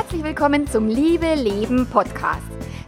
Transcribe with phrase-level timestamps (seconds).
[0.00, 2.40] Herzlich willkommen zum Liebe Leben Podcast.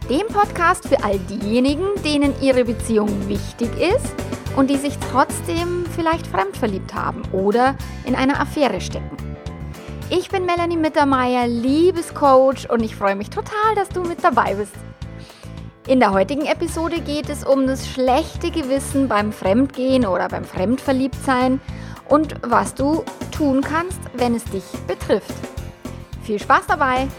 [0.09, 4.15] Dem Podcast für all diejenigen, denen ihre Beziehung wichtig ist
[4.55, 7.75] und die sich trotzdem vielleicht fremdverliebt haben oder
[8.05, 9.15] in einer Affäre stecken.
[10.09, 14.73] Ich bin Melanie Mittermeier, Liebescoach und ich freue mich total, dass du mit dabei bist.
[15.85, 21.61] In der heutigen Episode geht es um das schlechte Gewissen beim Fremdgehen oder beim Fremdverliebtsein
[22.09, 25.52] und was du tun kannst, wenn es dich betrifft.
[26.23, 27.09] Viel Spaß dabei!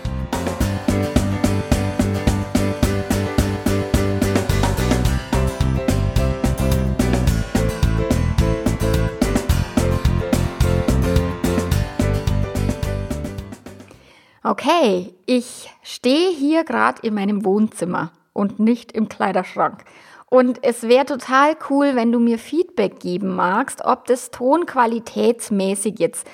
[14.42, 19.84] Okay, ich stehe hier gerade in meinem Wohnzimmer und nicht im Kleiderschrank.
[20.30, 26.27] Und es wäre total cool, wenn du mir Feedback geben magst, ob das tonqualitätsmäßig jetzt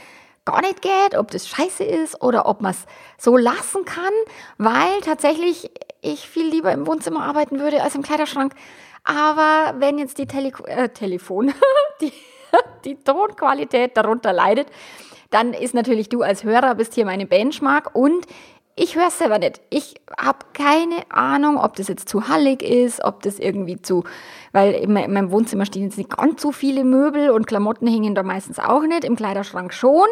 [0.51, 2.87] gar nicht geht, ob das scheiße ist oder ob man es
[3.19, 4.13] so lassen kann,
[4.59, 5.71] weil tatsächlich
[6.03, 8.55] ich viel lieber im Wohnzimmer arbeiten würde als im Kleiderschrank.
[9.05, 11.53] Aber wenn jetzt die Tele äh, Telefon,
[12.01, 12.13] die,
[12.85, 14.69] die Tonqualität darunter leidet,
[15.31, 18.27] dann ist natürlich du als Hörer bist hier meine Benchmark und
[18.77, 19.61] ich höre es selber nicht.
[19.69, 24.05] Ich habe keine Ahnung, ob das jetzt zu hallig ist, ob das irgendwie zu,
[24.53, 28.23] weil in meinem Wohnzimmer stehen jetzt nicht ganz so viele Möbel und Klamotten hängen da
[28.23, 30.07] meistens auch nicht, im Kleiderschrank schon.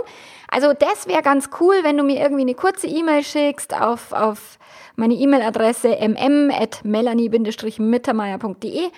[0.48, 4.58] Also das wäre ganz cool, wenn du mir irgendwie eine kurze E-Mail schickst auf, auf
[4.96, 8.90] meine E-Mail-Adresse mm.melanie-mittermeier.de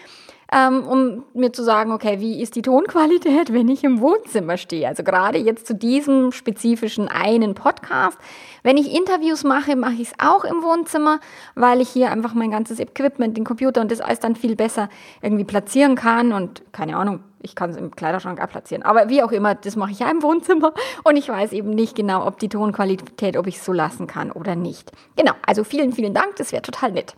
[0.53, 4.89] ähm, um mir zu sagen, okay, wie ist die Tonqualität, wenn ich im Wohnzimmer stehe?
[4.89, 8.19] Also gerade jetzt zu diesem spezifischen einen Podcast.
[8.63, 11.21] Wenn ich Interviews mache, mache ich es auch im Wohnzimmer,
[11.55, 14.89] weil ich hier einfach mein ganzes Equipment, den Computer und das alles dann viel besser
[15.23, 18.83] irgendwie platzieren kann und keine Ahnung, ich kann es im Kleiderschrank auch platzieren.
[18.83, 20.73] Aber wie auch immer, das mache ich ja im Wohnzimmer
[21.05, 24.31] und ich weiß eben nicht genau, ob die Tonqualität, ob ich es so lassen kann
[24.31, 24.93] oder nicht.
[25.17, 27.15] Genau, also vielen, vielen Dank, das wäre total nett.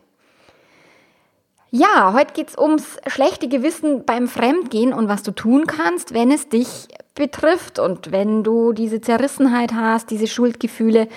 [1.75, 6.51] Ja, heute geht's ums schlechte Gewissen beim Fremdgehen und was du tun kannst, wenn es
[6.51, 11.09] dich betrifft und wenn du diese Zerrissenheit hast, diese Schuldgefühle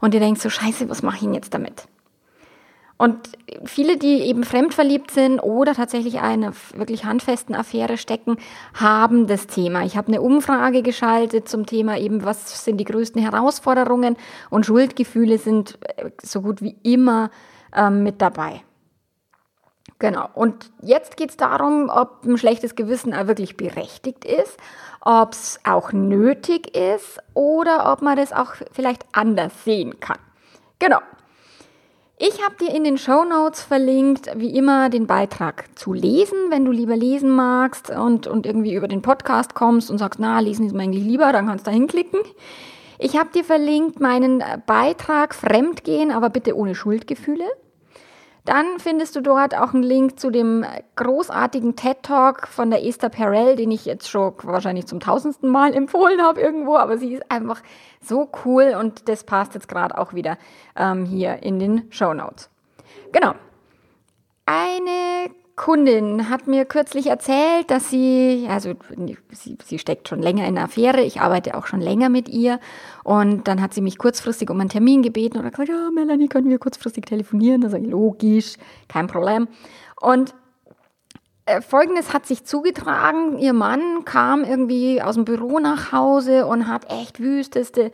[0.00, 1.84] und dir denkst, so scheiße, was mache ich denn jetzt damit?
[2.96, 3.18] Und
[3.64, 8.36] viele, die eben fremdverliebt sind oder tatsächlich eine wirklich handfesten Affäre stecken,
[8.74, 9.84] haben das Thema.
[9.84, 14.16] Ich habe eine Umfrage geschaltet zum Thema eben, was sind die größten Herausforderungen
[14.50, 15.78] und Schuldgefühle sind
[16.20, 17.30] so gut wie immer
[17.72, 18.62] ähm, mit dabei.
[20.00, 20.30] Genau.
[20.34, 24.56] Und jetzt geht es darum, ob ein schlechtes Gewissen auch wirklich berechtigt ist,
[25.02, 30.18] ob es auch nötig ist oder ob man das auch vielleicht anders sehen kann.
[30.78, 30.98] Genau.
[32.16, 36.64] Ich habe dir in den Show Notes verlinkt, wie immer, den Beitrag zu lesen, wenn
[36.64, 40.66] du lieber lesen magst und, und irgendwie über den Podcast kommst und sagst, na, lesen
[40.66, 42.20] ist mir eigentlich lieber, dann kannst du da hinklicken.
[42.98, 47.44] Ich habe dir verlinkt meinen Beitrag Fremdgehen, aber bitte ohne Schuldgefühle.
[48.44, 50.64] Dann findest du dort auch einen Link zu dem
[50.96, 55.74] großartigen TED Talk von der Esther Perel, den ich jetzt schon wahrscheinlich zum tausendsten Mal
[55.80, 57.62] empfohlen habe irgendwo, aber sie ist einfach
[58.00, 60.38] so cool und das passt jetzt gerade auch wieder
[60.76, 62.48] ähm, hier in den Show Notes.
[63.12, 63.34] Genau.
[64.46, 68.72] Eine Kundin hat mir kürzlich erzählt, dass sie, also
[69.30, 72.58] sie, sie steckt schon länger in der Affäre, ich arbeite auch schon länger mit ihr
[73.04, 76.28] und dann hat sie mich kurzfristig um einen Termin gebeten und hat gesagt, ja, Melanie,
[76.28, 77.60] können wir kurzfristig telefonieren?
[77.60, 78.54] Da sage ich, logisch,
[78.88, 79.48] kein Problem.
[80.00, 80.34] Und
[81.44, 86.68] äh, Folgendes hat sich zugetragen, ihr Mann kam irgendwie aus dem Büro nach Hause und
[86.68, 87.92] hat echt wüsteste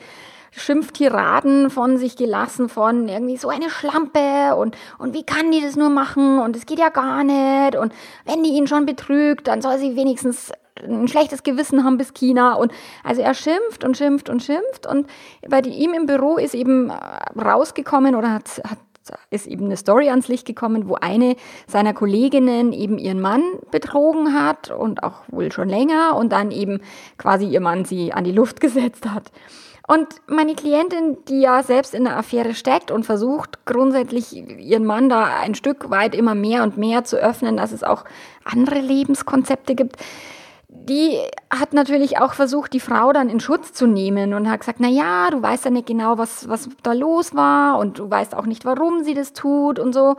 [0.52, 5.76] Schimpftiraden von sich gelassen von irgendwie so eine Schlampe und, und wie kann die das
[5.76, 6.38] nur machen?
[6.38, 7.76] Und es geht ja gar nicht.
[7.76, 7.92] Und
[8.24, 10.52] wenn die ihn schon betrügt, dann soll sie wenigstens
[10.82, 12.54] ein schlechtes Gewissen haben bis China.
[12.54, 14.86] Und also er schimpft und schimpft und schimpft.
[14.86, 15.06] Und
[15.48, 18.78] bei ihm im Büro ist eben äh, rausgekommen oder hat, hat
[19.30, 21.36] ist eben eine Story ans Licht gekommen, wo eine
[21.68, 26.80] seiner Kolleginnen eben ihren Mann betrogen hat und auch wohl schon länger und dann eben
[27.16, 29.30] quasi ihr Mann sie an die Luft gesetzt hat.
[29.86, 35.08] Und meine Klientin, die ja selbst in der Affäre steckt und versucht grundsätzlich ihren Mann
[35.08, 38.04] da ein Stück weit immer mehr und mehr zu öffnen, dass es auch
[38.44, 39.96] andere Lebenskonzepte gibt,
[40.68, 41.18] die
[41.50, 44.88] hat natürlich auch versucht, die Frau dann in Schutz zu nehmen und hat gesagt, na
[44.88, 48.46] ja, du weißt ja nicht genau, was, was da los war und du weißt auch
[48.46, 50.16] nicht, warum sie das tut und so.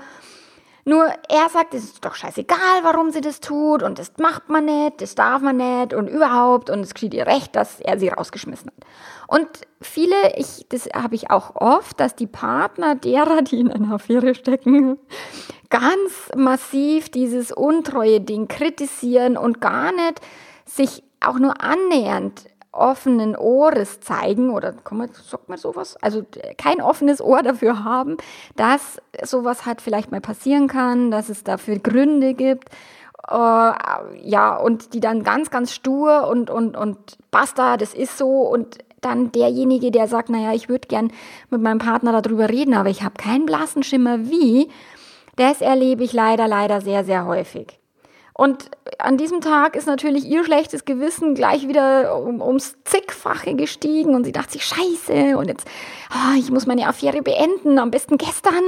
[0.87, 4.63] Nur er sagt, es ist doch scheißegal, warum sie das tut und das macht man
[4.63, 8.07] nicht, das darf man nicht und überhaupt und es geschieht ihr recht, dass er sie
[8.07, 8.87] rausgeschmissen hat.
[9.27, 9.49] Und
[9.81, 14.33] viele, ich, das habe ich auch oft, dass die Partner derer, die in einer Affäre
[14.33, 14.97] stecken,
[15.69, 20.21] ganz massiv dieses untreue Ding kritisieren und gar nicht
[20.63, 22.45] sich auch nur annähernd
[22.77, 25.97] offenen Ohres zeigen oder kann man, sagt man sowas?
[26.01, 26.23] Also
[26.57, 28.17] kein offenes Ohr dafür haben,
[28.55, 32.69] dass sowas halt vielleicht mal passieren kann, dass es dafür Gründe gibt.
[33.29, 38.41] Äh, ja, und die dann ganz, ganz stur und, und, und basta, das ist so
[38.41, 41.11] und dann derjenige, der sagt, naja, ich würde gern
[41.49, 44.69] mit meinem Partner darüber reden, aber ich habe keinen blassen Schimmer wie,
[45.35, 47.76] das erlebe ich leider, leider sehr, sehr häufig.
[48.37, 48.69] Und
[48.99, 54.25] an diesem Tag ist natürlich ihr schlechtes Gewissen gleich wieder um, ums zigfache gestiegen und
[54.25, 55.67] sie dachte sich, scheiße, und jetzt,
[56.11, 58.63] oh, ich muss meine Affäre beenden, am besten gestern.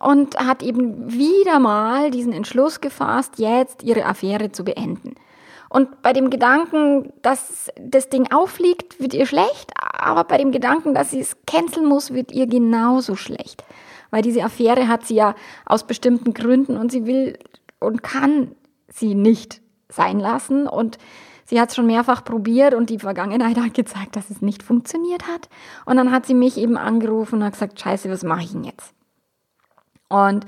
[0.00, 5.16] Und hat eben wieder mal diesen Entschluss gefasst, jetzt ihre Affäre zu beenden.
[5.68, 10.94] Und bei dem Gedanken, dass das Ding auffliegt, wird ihr schlecht, aber bei dem Gedanken,
[10.94, 13.64] dass sie es canceln muss, wird ihr genauso schlecht.
[14.12, 15.34] Weil diese Affäre hat sie ja
[15.66, 17.36] aus bestimmten Gründen und sie will
[17.80, 18.54] und kann
[18.92, 20.66] sie nicht sein lassen.
[20.66, 20.98] Und
[21.46, 25.26] sie hat es schon mehrfach probiert und die Vergangenheit hat gezeigt, dass es nicht funktioniert
[25.26, 25.48] hat.
[25.86, 28.64] Und dann hat sie mich eben angerufen und hat gesagt, scheiße, was mache ich denn
[28.64, 28.92] jetzt?
[30.08, 30.44] Und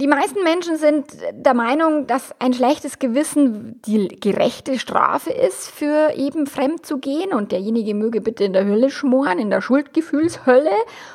[0.00, 6.12] die meisten Menschen sind der Meinung, dass ein schlechtes Gewissen die gerechte Strafe ist, für
[6.14, 10.70] eben fremd zu gehen und derjenige möge bitte in der Hölle schmoren, in der Schuldgefühlshölle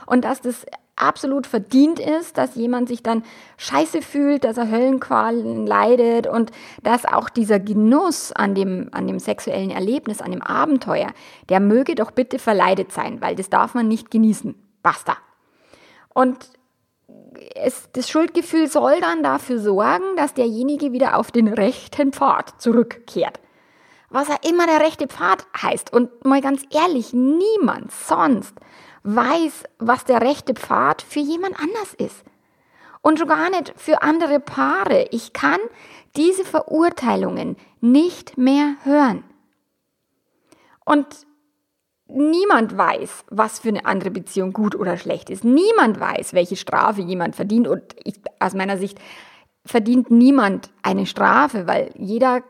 [0.05, 0.65] und dass das
[1.03, 3.23] absolut verdient ist, dass jemand sich dann
[3.57, 6.51] scheiße fühlt, dass er Höllenqualen leidet und
[6.81, 11.11] dass auch dieser Genuss an dem, an dem sexuellen Erlebnis, an dem Abenteuer,
[11.49, 14.55] der möge doch bitte verleidet sein, weil das darf man nicht genießen.
[14.81, 15.17] Basta.
[16.13, 16.37] Und
[17.55, 23.39] es, das Schuldgefühl soll dann dafür sorgen, dass derjenige wieder auf den rechten Pfad zurückkehrt.
[24.09, 25.91] Was auch immer der rechte Pfad heißt.
[25.91, 28.53] Und mal ganz ehrlich, niemand sonst
[29.03, 32.23] weiß, was der rechte Pfad für jemand anders ist.
[33.01, 35.07] Und schon gar nicht für andere Paare.
[35.11, 35.59] Ich kann
[36.15, 39.23] diese Verurteilungen nicht mehr hören.
[40.85, 41.07] Und
[42.07, 45.43] niemand weiß, was für eine andere Beziehung gut oder schlecht ist.
[45.43, 47.67] Niemand weiß, welche Strafe jemand verdient.
[47.67, 48.99] Und ich, aus meiner Sicht
[49.65, 52.41] verdient niemand eine Strafe, weil jeder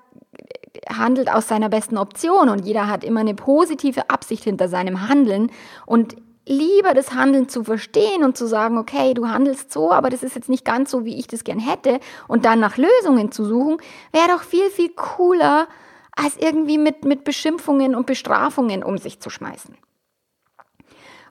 [0.89, 5.51] handelt aus seiner besten Option und jeder hat immer eine positive Absicht hinter seinem Handeln.
[5.85, 10.23] Und lieber das Handeln zu verstehen und zu sagen, okay, du handelst so, aber das
[10.23, 13.45] ist jetzt nicht ganz so, wie ich das gern hätte, und dann nach Lösungen zu
[13.45, 13.77] suchen,
[14.11, 15.67] wäre doch viel, viel cooler,
[16.15, 19.75] als irgendwie mit, mit Beschimpfungen und Bestrafungen um sich zu schmeißen.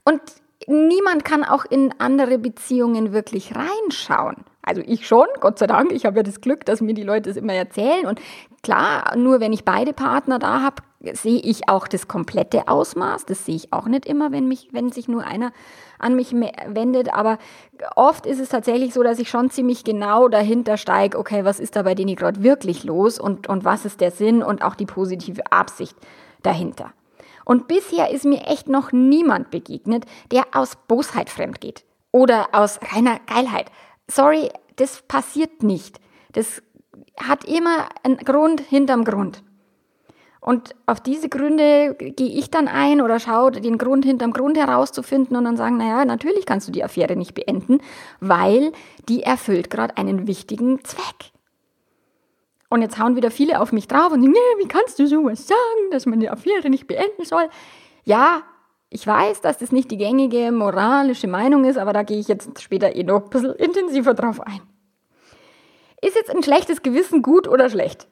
[0.05, 0.21] Und
[0.67, 4.45] niemand kann auch in andere Beziehungen wirklich reinschauen.
[4.63, 5.93] Also ich schon, Gott sei Dank.
[5.93, 8.07] Ich habe ja das Glück, dass mir die Leute das immer erzählen.
[8.07, 8.21] Und
[8.63, 10.83] klar, nur wenn ich beide Partner da habe,
[11.13, 13.27] sehe ich auch das komplette Ausmaß.
[13.27, 15.53] Das sehe ich auch nicht immer, wenn, mich, wenn sich nur einer
[15.99, 17.13] an mich wendet.
[17.13, 17.39] Aber
[17.97, 21.77] oft ist es tatsächlich so, dass ich schon ziemlich genau dahinter steige, okay, was ist
[21.77, 24.87] da bei denen gerade wirklich los und, und was ist der Sinn und auch die
[24.87, 25.97] positive Absicht
[26.43, 26.93] dahinter.
[27.45, 32.79] Und bisher ist mir echt noch niemand begegnet, der aus Bosheit fremd geht oder aus
[32.93, 33.71] reiner Geilheit.
[34.09, 36.01] Sorry, das passiert nicht.
[36.33, 36.63] Das
[37.19, 39.43] hat immer einen Grund hinterm Grund.
[40.45, 45.37] Und auf diese Gründe gehe ich dann ein oder schaue den Grund hinterm Grund herauszufinden
[45.37, 47.79] und dann sagen, naja, natürlich kannst du die Affäre nicht beenden,
[48.19, 48.73] weil
[49.09, 51.31] die erfüllt gerade einen wichtigen Zweck.
[52.69, 55.47] Und jetzt hauen wieder viele auf mich drauf und sagen, nee, wie kannst du sowas
[55.47, 57.49] sagen, dass man die Affäre nicht beenden soll?
[58.03, 58.43] Ja,
[58.91, 62.61] ich weiß, dass das nicht die gängige moralische Meinung ist, aber da gehe ich jetzt
[62.61, 64.61] später eh noch ein bisschen intensiver drauf ein.
[66.01, 68.09] Ist jetzt ein schlechtes Gewissen gut oder schlecht?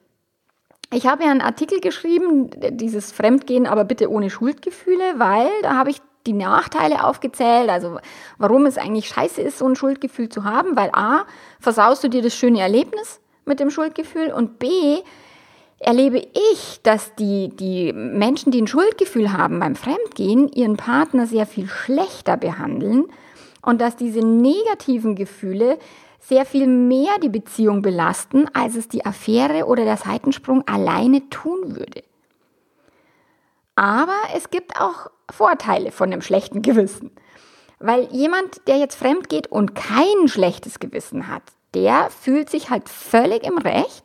[0.93, 5.89] Ich habe ja einen Artikel geschrieben, dieses Fremdgehen, aber bitte ohne Schuldgefühle, weil da habe
[5.89, 7.99] ich die Nachteile aufgezählt, also
[8.37, 11.25] warum es eigentlich scheiße ist, so ein Schuldgefühl zu haben, weil a,
[11.59, 14.99] versaust du dir das schöne Erlebnis mit dem Schuldgefühl und b,
[15.79, 21.47] erlebe ich, dass die, die Menschen, die ein Schuldgefühl haben beim Fremdgehen, ihren Partner sehr
[21.47, 23.05] viel schlechter behandeln
[23.61, 25.79] und dass diese negativen Gefühle
[26.21, 31.75] sehr viel mehr die Beziehung belasten, als es die Affäre oder der Seitensprung alleine tun
[31.75, 32.03] würde.
[33.75, 37.11] Aber es gibt auch Vorteile von einem schlechten Gewissen.
[37.79, 41.41] Weil jemand, der jetzt fremd geht und kein schlechtes Gewissen hat,
[41.73, 44.03] der fühlt sich halt völlig im Recht,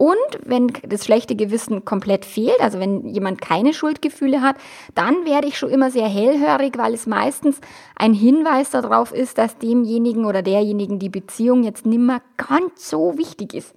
[0.00, 0.16] und
[0.46, 4.56] wenn das schlechte Gewissen komplett fehlt, also wenn jemand keine Schuldgefühle hat,
[4.94, 7.60] dann werde ich schon immer sehr hellhörig, weil es meistens
[7.96, 13.52] ein Hinweis darauf ist, dass demjenigen oder derjenigen die Beziehung jetzt nimmer ganz so wichtig
[13.52, 13.74] ist.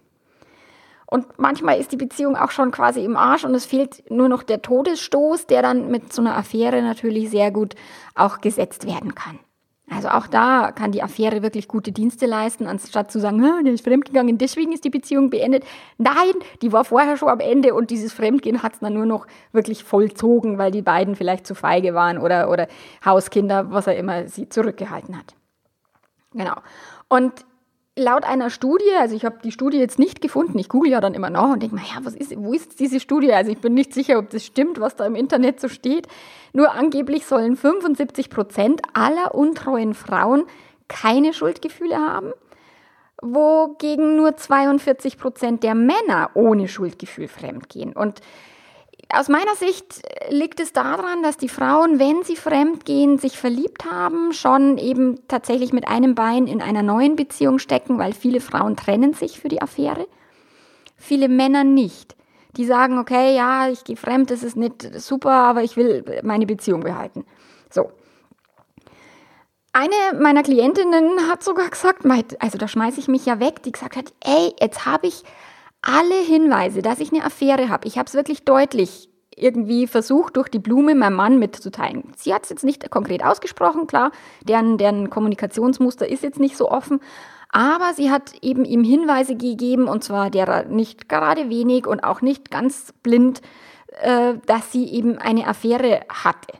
[1.07, 4.43] Und manchmal ist die Beziehung auch schon quasi im Arsch und es fehlt nur noch
[4.43, 7.75] der Todesstoß, der dann mit so einer Affäre natürlich sehr gut
[8.15, 9.39] auch gesetzt werden kann.
[9.89, 13.83] Also auch da kann die Affäre wirklich gute Dienste leisten, anstatt zu sagen, der ist
[13.83, 15.65] fremdgegangen, deswegen ist die Beziehung beendet.
[15.97, 19.27] Nein, die war vorher schon am Ende und dieses Fremdgehen hat es dann nur noch
[19.51, 22.67] wirklich vollzogen, weil die beiden vielleicht zu feige waren oder, oder
[23.05, 25.35] Hauskinder, was er immer sie zurückgehalten hat.
[26.33, 26.55] Genau.
[27.09, 27.45] Und
[27.95, 31.13] laut einer Studie, also ich habe die Studie jetzt nicht gefunden, ich google ja dann
[31.13, 33.31] immer noch und denke mir, ja, was ist, wo ist diese Studie?
[33.33, 36.07] Also ich bin nicht sicher, ob das stimmt, was da im Internet so steht.
[36.53, 40.45] Nur angeblich sollen 75 Prozent aller untreuen Frauen
[40.87, 42.31] keine Schuldgefühle haben,
[43.21, 47.93] wogegen nur 42 Prozent der Männer ohne Schuldgefühl fremdgehen.
[47.93, 48.21] Und
[49.09, 54.33] aus meiner Sicht liegt es daran, dass die Frauen, wenn sie fremdgehen, sich verliebt haben,
[54.33, 59.13] schon eben tatsächlich mit einem Bein in einer neuen Beziehung stecken, weil viele Frauen trennen
[59.13, 60.07] sich für die Affäre.
[60.97, 62.15] Viele Männer nicht.
[62.55, 66.45] Die sagen, okay, ja, ich gehe fremd, das ist nicht super, aber ich will meine
[66.45, 67.25] Beziehung behalten.
[67.69, 67.91] So.
[69.73, 72.05] Eine meiner Klientinnen hat sogar gesagt,
[72.39, 75.23] also da schmeiße ich mich ja weg, die gesagt hat, ey, jetzt habe ich
[75.83, 80.49] alle Hinweise, dass ich eine Affäre habe, ich habe es wirklich deutlich irgendwie versucht, durch
[80.49, 82.13] die Blume meinem Mann mitzuteilen.
[82.15, 84.11] Sie hat es jetzt nicht konkret ausgesprochen, klar,
[84.43, 86.99] deren, deren Kommunikationsmuster ist jetzt nicht so offen,
[87.49, 92.21] aber sie hat eben ihm Hinweise gegeben, und zwar derer nicht gerade wenig und auch
[92.21, 93.41] nicht ganz blind,
[94.01, 96.57] äh, dass sie eben eine Affäre hatte.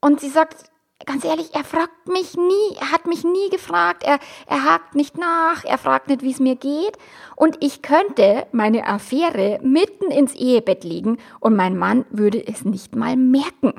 [0.00, 0.64] Und sie sagt,
[1.08, 5.16] ganz ehrlich, er fragt mich nie, er hat mich nie gefragt, er, er hakt nicht
[5.16, 6.98] nach, er fragt nicht, wie es mir geht.
[7.34, 12.94] Und ich könnte meine Affäre mitten ins Ehebett legen und mein Mann würde es nicht
[12.94, 13.72] mal merken.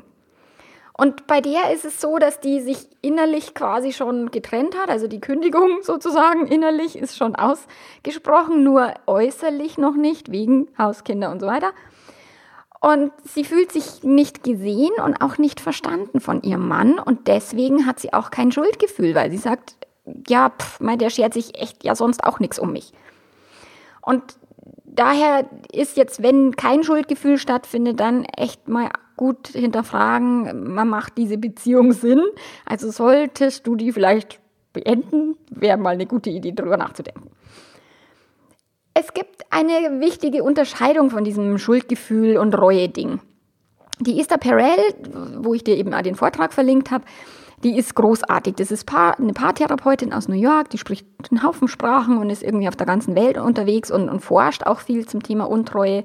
[0.92, 5.06] Und bei der ist es so, dass die sich innerlich quasi schon getrennt hat, also
[5.06, 11.46] die Kündigung sozusagen innerlich ist schon ausgesprochen, nur äußerlich noch nicht, wegen Hauskinder und so
[11.46, 11.72] weiter.
[12.80, 16.98] Und sie fühlt sich nicht gesehen und auch nicht verstanden von ihrem Mann.
[16.98, 19.76] Und deswegen hat sie auch kein Schuldgefühl, weil sie sagt,
[20.26, 22.92] ja, pff, mein, der schert sich echt ja sonst auch nichts um mich.
[24.00, 24.22] Und
[24.86, 31.36] daher ist jetzt, wenn kein Schuldgefühl stattfindet, dann echt mal gut hinterfragen, man macht diese
[31.36, 32.22] Beziehung Sinn.
[32.64, 34.40] Also solltest du die vielleicht
[34.72, 37.30] beenden, wäre mal eine gute Idee, darüber nachzudenken.
[38.94, 43.20] Es gibt eine wichtige Unterscheidung von diesem Schuldgefühl und Reue-Ding.
[44.00, 44.78] Die Esther Perel,
[45.38, 47.04] wo ich dir eben den Vortrag verlinkt habe,
[47.62, 48.54] die ist großartig.
[48.56, 52.68] Das ist eine Paartherapeutin aus New York, die spricht einen Haufen Sprachen und ist irgendwie
[52.68, 56.04] auf der ganzen Welt unterwegs und, und forscht auch viel zum Thema Untreue.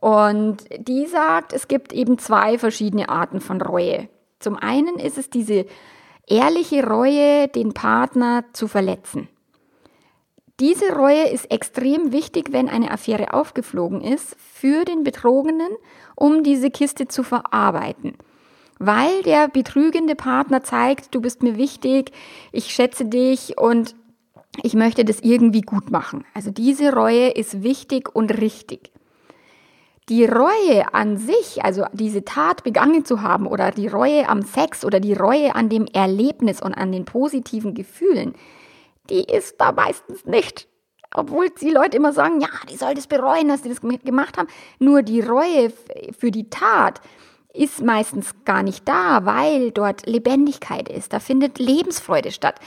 [0.00, 4.08] Und die sagt, es gibt eben zwei verschiedene Arten von Reue.
[4.38, 5.66] Zum einen ist es diese
[6.26, 9.28] ehrliche Reue, den Partner zu verletzen.
[10.62, 15.72] Diese Reue ist extrem wichtig, wenn eine Affäre aufgeflogen ist, für den Betrogenen,
[16.14, 18.14] um diese Kiste zu verarbeiten.
[18.78, 22.12] Weil der betrügende Partner zeigt, du bist mir wichtig,
[22.52, 23.96] ich schätze dich und
[24.62, 26.24] ich möchte das irgendwie gut machen.
[26.32, 28.92] Also diese Reue ist wichtig und richtig.
[30.08, 34.84] Die Reue an sich, also diese Tat begangen zu haben oder die Reue am Sex
[34.84, 38.36] oder die Reue an dem Erlebnis und an den positiven Gefühlen,
[39.12, 40.66] die ist da meistens nicht.
[41.14, 44.48] Obwohl die Leute immer sagen, ja, die soll das bereuen, dass sie das gemacht haben.
[44.78, 45.70] Nur die Reue
[46.18, 47.00] für die Tat
[47.52, 51.12] ist meistens gar nicht da, weil dort Lebendigkeit ist.
[51.12, 52.58] Da findet Lebensfreude statt.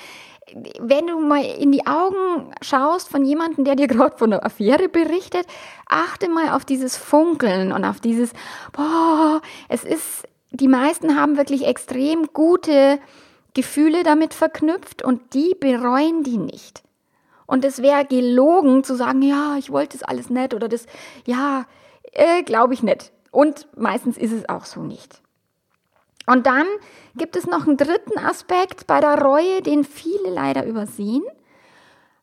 [0.80, 4.90] Wenn du mal in die Augen schaust von jemandem, der dir gerade von einer Affäre
[4.90, 5.48] berichtet,
[5.88, 8.32] achte mal auf dieses Funkeln und auf dieses,
[8.74, 13.00] boah, es ist, die meisten haben wirklich extrem gute
[13.56, 16.84] Gefühle damit verknüpft und die bereuen die nicht.
[17.48, 20.86] Und es wäre gelogen zu sagen, ja, ich wollte das alles nicht oder das,
[21.26, 21.66] ja,
[22.12, 23.12] äh, glaube ich nicht.
[23.32, 25.22] Und meistens ist es auch so nicht.
[26.28, 26.66] Und dann
[27.16, 31.24] gibt es noch einen dritten Aspekt bei der Reue, den viele leider übersehen,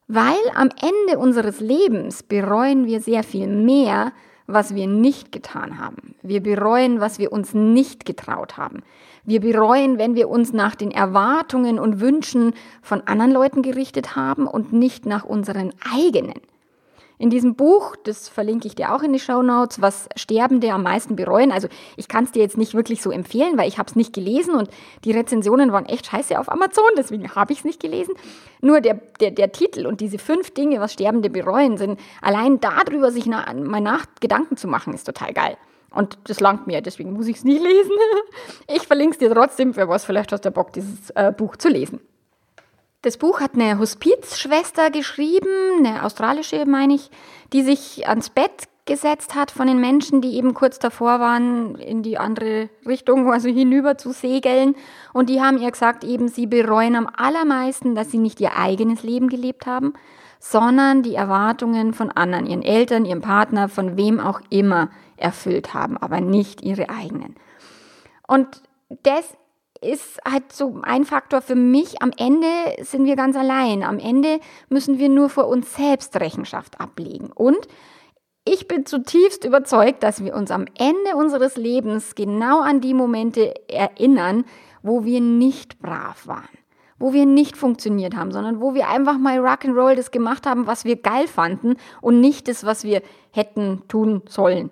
[0.08, 4.12] weil am Ende unseres Lebens bereuen wir sehr viel mehr,
[4.52, 6.14] was wir nicht getan haben.
[6.22, 8.82] Wir bereuen, was wir uns nicht getraut haben.
[9.24, 14.46] Wir bereuen, wenn wir uns nach den Erwartungen und Wünschen von anderen Leuten gerichtet haben
[14.46, 16.40] und nicht nach unseren eigenen.
[17.22, 20.82] In diesem Buch, das verlinke ich dir auch in die Show Notes, was Sterbende am
[20.82, 21.52] meisten bereuen.
[21.52, 24.12] Also ich kann es dir jetzt nicht wirklich so empfehlen, weil ich habe es nicht
[24.12, 24.68] gelesen und
[25.04, 28.14] die Rezensionen waren echt scheiße auf Amazon, deswegen habe ich es nicht gelesen.
[28.60, 33.12] Nur der, der, der Titel und diese fünf Dinge, was Sterbende bereuen, sind allein darüber
[33.12, 35.56] sich na, mal nach Gedanken zu machen, ist total geil.
[35.92, 37.92] Und das langt mir, deswegen muss ich es nicht lesen.
[38.66, 41.68] Ich verlinke es dir trotzdem, wer was, vielleicht hast du Bock, dieses äh, Buch zu
[41.68, 42.00] lesen.
[43.02, 47.10] Das Buch hat eine Hospizschwester geschrieben, eine australische meine ich,
[47.52, 52.02] die sich ans Bett gesetzt hat von den Menschen, die eben kurz davor waren, in
[52.02, 54.76] die andere Richtung, also hinüber zu segeln.
[55.12, 59.02] Und die haben ihr gesagt, eben sie bereuen am allermeisten, dass sie nicht ihr eigenes
[59.02, 59.94] Leben gelebt haben,
[60.38, 65.96] sondern die Erwartungen von anderen, ihren Eltern, ihrem Partner, von wem auch immer erfüllt haben,
[65.96, 67.36] aber nicht ihre eigenen.
[68.26, 68.62] Und
[69.02, 69.36] das
[69.82, 72.00] ist halt so ein Faktor für mich.
[72.00, 72.46] Am Ende
[72.82, 73.82] sind wir ganz allein.
[73.82, 77.30] Am Ende müssen wir nur vor uns selbst Rechenschaft ablegen.
[77.32, 77.68] Und
[78.44, 83.54] ich bin zutiefst überzeugt, dass wir uns am Ende unseres Lebens genau an die Momente
[83.68, 84.44] erinnern,
[84.82, 86.58] wo wir nicht brav waren,
[86.98, 90.84] wo wir nicht funktioniert haben, sondern wo wir einfach mal Rock'n'Roll das gemacht haben, was
[90.84, 94.70] wir geil fanden und nicht das, was wir hätten tun sollen.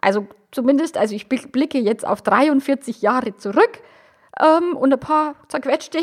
[0.00, 3.80] Also zumindest, also ich blicke jetzt auf 43 Jahre zurück
[4.40, 5.98] ähm, und ein paar zerquetschte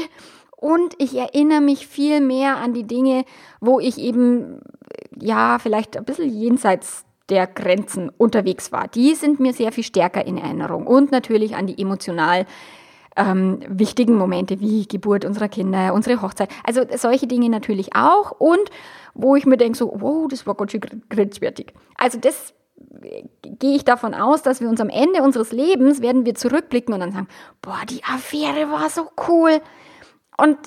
[0.66, 3.24] und ich erinnere mich viel mehr an die Dinge,
[3.62, 4.62] wo ich eben,
[5.16, 8.88] ja, vielleicht ein bisschen jenseits der Grenzen unterwegs war.
[8.88, 10.88] Die sind mir sehr viel stärker in Erinnerung.
[10.88, 12.48] Und natürlich an die emotional
[13.16, 16.50] ähm, wichtigen Momente wie Geburt unserer Kinder, unsere Hochzeit.
[16.64, 18.32] Also solche Dinge natürlich auch.
[18.32, 18.72] Und
[19.14, 21.74] wo ich mir denke, so, wow, das war ganz schön grenzwertig.
[21.96, 22.55] Also das
[23.42, 27.00] gehe ich davon aus, dass wir uns am Ende unseres Lebens werden wir zurückblicken und
[27.00, 27.28] dann sagen,
[27.62, 29.62] boah, die Affäre war so cool.
[30.38, 30.58] Und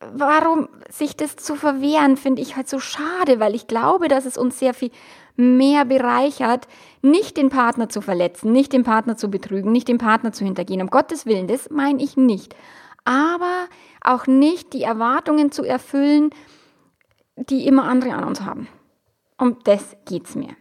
[0.00, 4.38] warum sich das zu verwehren, finde ich halt so schade, weil ich glaube, dass es
[4.38, 4.90] uns sehr viel
[5.36, 6.66] mehr bereichert,
[7.02, 10.82] nicht den Partner zu verletzen, nicht den Partner zu betrügen, nicht den Partner zu hintergehen.
[10.82, 12.54] Um Gottes Willen, das meine ich nicht.
[13.04, 13.66] Aber
[14.02, 16.30] auch nicht die Erwartungen zu erfüllen,
[17.36, 18.68] die immer andere an uns haben.
[19.38, 20.54] Um das geht es mir.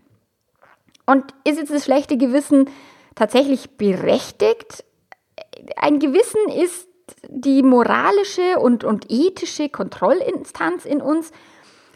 [1.10, 2.70] Und ist jetzt das schlechte Gewissen
[3.16, 4.84] tatsächlich berechtigt?
[5.76, 6.88] Ein Gewissen ist
[7.28, 11.32] die moralische und, und ethische Kontrollinstanz in uns,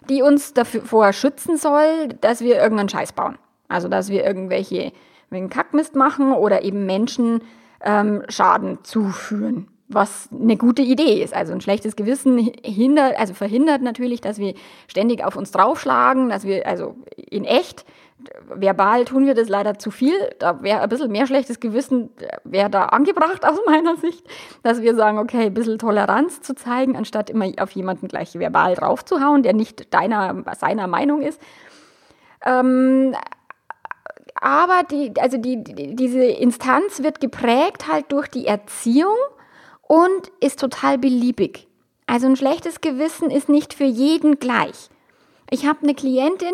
[0.10, 3.38] die uns davor schützen soll, dass wir irgendeinen Scheiß bauen.
[3.68, 4.92] Also, dass wir irgendwelche
[5.30, 7.44] einen Kackmist machen oder eben Menschen
[7.84, 11.36] ähm, Schaden zuführen, was eine gute Idee ist.
[11.36, 14.56] Also ein schlechtes Gewissen hindert, also verhindert natürlich, dass wir
[14.88, 17.86] ständig auf uns draufschlagen, dass wir also in echt
[18.54, 20.14] verbal tun wir das leider zu viel.
[20.40, 22.10] Da wäre ein bisschen mehr schlechtes Gewissen,
[22.44, 24.26] wäre da angebracht aus meiner Sicht,
[24.64, 28.76] dass wir sagen, okay, ein bisschen Toleranz zu zeigen, anstatt immer auf jemanden gleich verbal
[28.76, 31.42] draufzuhauen, der nicht deiner, seiner Meinung ist.
[32.46, 33.16] Ähm,
[34.36, 39.16] aber die, also die, die, diese Instanz wird geprägt halt durch die Erziehung
[39.82, 41.68] und ist total beliebig.
[42.08, 44.90] Also ein schlechtes Gewissen ist nicht für jeden gleich.
[45.50, 46.54] Ich habe eine Klientin,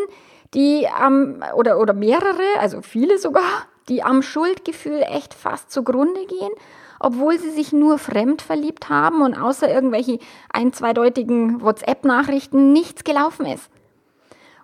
[0.54, 6.52] die am, oder, oder mehrere, also viele sogar, die am Schuldgefühl echt fast zugrunde gehen,
[7.00, 10.20] obwohl sie sich nur fremd verliebt haben und außer irgendwelche
[10.52, 13.70] ein-, zweideutigen WhatsApp-Nachrichten nichts gelaufen ist.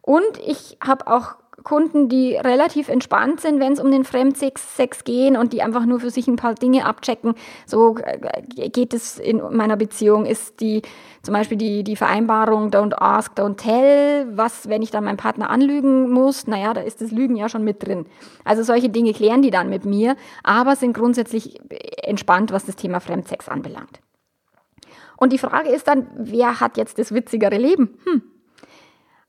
[0.01, 5.03] Und ich habe auch Kunden, die relativ entspannt sind, wenn es um den Fremdsex Sex
[5.03, 7.33] gehen und die einfach nur für sich ein paar Dinge abchecken.
[7.65, 10.25] So äh, geht es in meiner Beziehung.
[10.25, 10.83] Ist die
[11.21, 15.49] zum Beispiel die, die Vereinbarung Don't Ask, Don't Tell, was, wenn ich dann meinen Partner
[15.49, 18.05] anlügen muss, naja, da ist das Lügen ja schon mit drin.
[18.45, 21.59] Also solche Dinge klären die dann mit mir, aber sind grundsätzlich
[22.03, 23.99] entspannt, was das Thema Fremdsex anbelangt.
[25.17, 27.97] Und die Frage ist dann, wer hat jetzt das witzigere Leben?
[28.05, 28.21] Hm,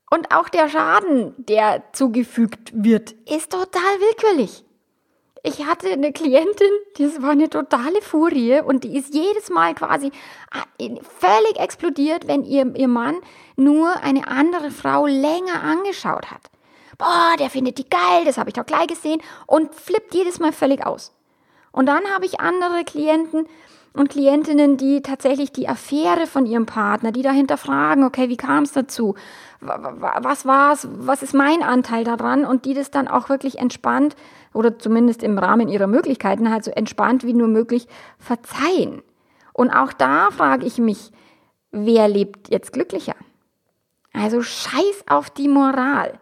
[0.09, 4.63] und auch der Schaden, der zugefügt wird, ist total willkürlich.
[5.43, 10.11] Ich hatte eine Klientin, das war eine totale Furie und die ist jedes Mal quasi
[10.79, 13.17] äh, völlig explodiert, wenn ihr, ihr Mann
[13.55, 16.41] nur eine andere Frau länger angeschaut hat.
[16.97, 20.51] Boah, der findet die geil, das habe ich doch gleich gesehen und flippt jedes Mal
[20.51, 21.13] völlig aus.
[21.71, 23.47] Und dann habe ich andere Klienten,
[23.97, 28.63] und Klientinnen, die tatsächlich die Affäre von ihrem Partner, die dahinter fragen, okay, wie kam
[28.63, 29.15] es dazu?
[29.59, 30.87] Was war es?
[30.91, 32.45] Was ist mein Anteil daran?
[32.45, 34.15] Und die das dann auch wirklich entspannt
[34.53, 37.87] oder zumindest im Rahmen ihrer Möglichkeiten halt so entspannt wie nur möglich
[38.19, 39.01] verzeihen.
[39.53, 41.11] Und auch da frage ich mich,
[41.71, 43.15] wer lebt jetzt glücklicher?
[44.13, 46.19] Also scheiß auf die Moral.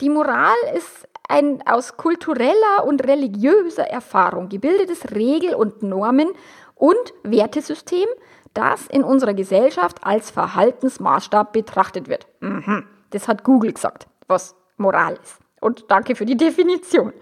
[0.00, 6.32] Die Moral ist ein aus kultureller und religiöser Erfahrung gebildetes Regel- und Normen-
[6.76, 8.06] und Wertesystem,
[8.54, 12.26] das in unserer Gesellschaft als Verhaltensmaßstab betrachtet wird.
[12.40, 12.86] Mhm.
[13.10, 15.38] Das hat Google gesagt, was Moral ist.
[15.60, 17.12] Und danke für die Definition.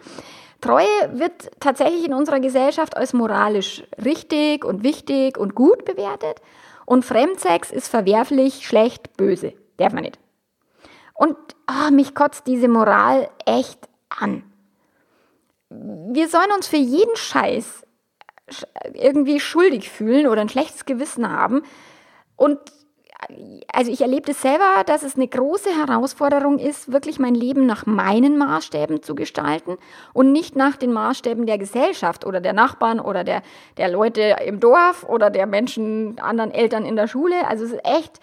[0.61, 6.41] Treue wird tatsächlich in unserer Gesellschaft als moralisch richtig und wichtig und gut bewertet.
[6.87, 9.55] Und Fremdsex ist verwerflich, schlecht, böse.
[9.77, 10.19] Darf man nicht.
[11.15, 11.37] Und
[11.69, 14.43] oh, mich kotzt diese Moral echt an.
[15.69, 17.84] Wir sollen uns für jeden Scheiß
[18.93, 21.63] irgendwie schuldig fühlen oder ein schlechtes Gewissen haben.
[22.37, 22.59] Und
[23.73, 27.87] also ich erlebe das selber, dass es eine große Herausforderung ist, wirklich mein Leben nach
[27.87, 29.79] meinen Maßstäben zu gestalten
[30.13, 33.43] und nicht nach den Maßstäben der Gesellschaft oder der Nachbarn oder der,
[33.77, 37.47] der Leute im Dorf oder der Menschen, anderen Eltern in der Schule.
[37.49, 38.21] Also es ist echt,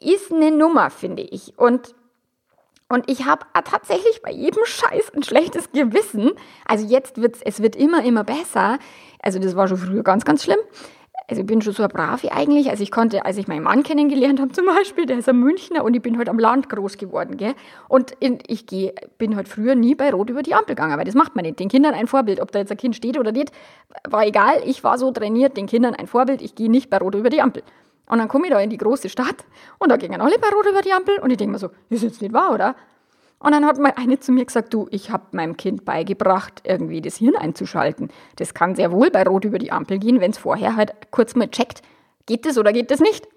[0.00, 1.58] ist eine Nummer, finde ich.
[1.58, 1.94] Und
[2.90, 6.32] und ich habe tatsächlich bei jedem Scheiß ein schlechtes Gewissen.
[6.64, 8.78] Also jetzt wird es wird immer, immer besser.
[9.20, 10.58] Also das war schon früher ganz, ganz schlimm
[11.28, 12.70] also ich bin schon so ein Bravi eigentlich.
[12.70, 15.84] Also ich konnte, als ich meinen Mann kennengelernt habe zum Beispiel, der ist ein Münchner
[15.84, 17.54] und ich bin halt am Land groß geworden, gell.
[17.86, 21.14] Und ich geh, bin halt früher nie bei Rot über die Ampel gegangen, weil das
[21.14, 21.60] macht man nicht.
[21.60, 23.52] Den Kindern ein Vorbild, ob da jetzt ein Kind steht oder nicht,
[24.08, 24.62] war egal.
[24.64, 27.42] Ich war so trainiert, den Kindern ein Vorbild, ich gehe nicht bei Rot über die
[27.42, 27.62] Ampel.
[28.06, 29.44] Und dann komme ich da in die große Stadt
[29.78, 32.02] und da gingen alle bei Rot über die Ampel und ich denke mir so, ist
[32.02, 32.74] jetzt nicht wahr, oder?
[33.38, 37.00] Und dann hat mal eine zu mir gesagt, du, ich habe meinem Kind beigebracht, irgendwie
[37.00, 38.10] das Hirn einzuschalten.
[38.36, 41.36] Das kann sehr wohl bei Rot über die Ampel gehen, wenn es vorher halt kurz
[41.36, 41.82] mal checkt,
[42.26, 43.28] geht das oder geht das nicht?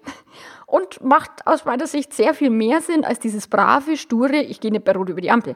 [0.66, 4.72] Und macht aus meiner Sicht sehr viel mehr Sinn als dieses brave, sture, ich gehe
[4.72, 5.54] nicht bei Rot über die Ampel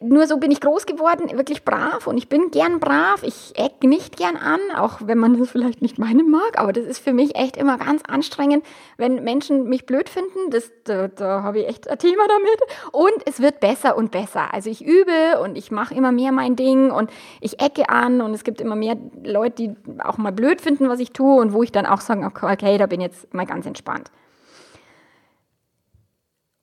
[0.00, 3.22] nur so bin ich groß geworden, wirklich brav und ich bin gern brav.
[3.22, 6.84] Ich eck nicht gern an, auch wenn man das vielleicht nicht meinen mag, aber das
[6.84, 8.64] ist für mich echt immer ganz anstrengend,
[8.96, 10.50] wenn Menschen mich blöd finden.
[10.50, 12.60] Das, da, da habe ich echt ein Thema damit.
[12.92, 14.52] Und es wird besser und besser.
[14.52, 18.34] Also ich übe und ich mache immer mehr mein Ding und ich ecke an und
[18.34, 21.62] es gibt immer mehr Leute, die auch mal blöd finden, was ich tue und wo
[21.62, 24.10] ich dann auch sage, okay, da bin ich jetzt mal ganz entspannt.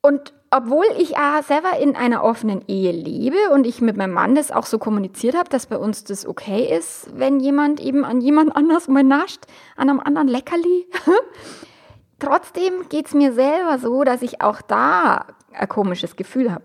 [0.02, 4.34] Und obwohl ich äh, selber in einer offenen Ehe lebe und ich mit meinem Mann
[4.34, 8.20] das auch so kommuniziert habe, dass bei uns das okay ist, wenn jemand eben an
[8.20, 9.40] jemand anders mal nascht,
[9.76, 10.86] an einem anderen Leckerli.
[12.18, 16.64] Trotzdem geht es mir selber so, dass ich auch da ein komisches Gefühl habe.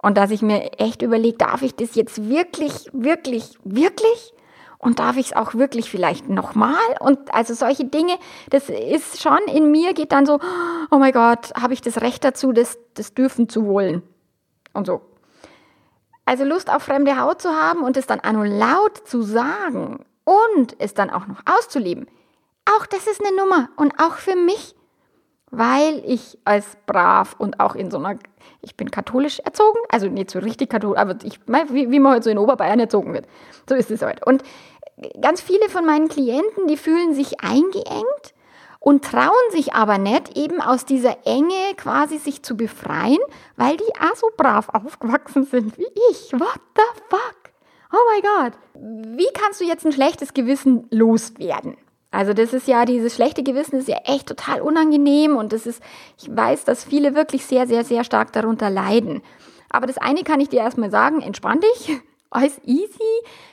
[0.00, 4.32] Und dass ich mir echt überlege, darf ich das jetzt wirklich, wirklich, wirklich?
[4.78, 6.76] Und darf ich es auch wirklich vielleicht nochmal?
[7.00, 8.16] Und also solche Dinge,
[8.50, 10.38] das ist schon in mir, geht dann so,
[10.90, 14.02] oh mein Gott, habe ich das Recht dazu, das, das dürfen zu wollen?
[14.72, 15.00] Und so.
[16.24, 20.76] Also Lust auf fremde Haut zu haben und es dann nur laut zu sagen und
[20.78, 22.06] es dann auch noch auszuleben.
[22.76, 24.74] Auch das ist eine Nummer und auch für mich,
[25.50, 28.18] weil ich als brav und auch in so einer,
[28.60, 32.24] ich bin katholisch erzogen, also nicht so richtig katholisch, aber ich, wie, wie man halt
[32.24, 33.26] so in Oberbayern erzogen wird.
[33.68, 34.26] So ist es halt.
[34.26, 34.42] Und
[35.20, 38.34] ganz viele von meinen Klienten, die fühlen sich eingeengt
[38.80, 43.18] und trauen sich aber nicht, eben aus dieser Enge quasi sich zu befreien,
[43.56, 46.32] weil die auch so brav aufgewachsen sind wie ich.
[46.32, 47.52] What the fuck?
[47.92, 48.52] Oh my God.
[49.18, 51.76] Wie kannst du jetzt ein schlechtes Gewissen loswerden?
[52.10, 55.82] Also das ist ja, dieses schlechte Gewissen ist ja echt total unangenehm und das ist,
[56.18, 59.22] ich weiß, dass viele wirklich sehr, sehr, sehr stark darunter leiden.
[59.68, 62.98] Aber das eine kann ich dir erstmal sagen, entspann dich, alles easy.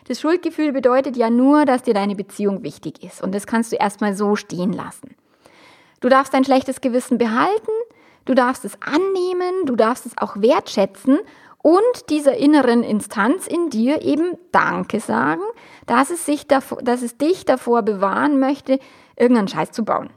[0.08, 3.22] Das Schuldgefühl bedeutet ja nur, dass dir deine Beziehung wichtig ist.
[3.22, 5.16] Und das kannst du erstmal so stehen lassen.
[6.00, 7.72] Du darfst dein schlechtes Gewissen behalten,
[8.26, 11.20] du darfst es annehmen, du darfst es auch wertschätzen
[11.66, 15.42] und dieser inneren Instanz in dir eben Danke sagen,
[15.88, 18.78] dass es, sich davor, dass es dich davor bewahren möchte,
[19.16, 20.12] irgendeinen Scheiß zu bauen.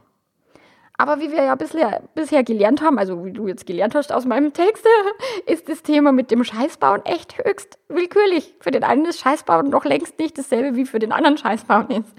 [0.95, 4.25] Aber wie wir ja bisher, bisher gelernt haben, also wie du jetzt gelernt hast aus
[4.25, 4.85] meinem Text,
[5.47, 8.53] ist das Thema mit dem Scheißbauen echt höchst willkürlich.
[8.59, 12.13] Für den einen ist Scheißbauen noch längst nicht dasselbe wie für den anderen Scheißbauen ist.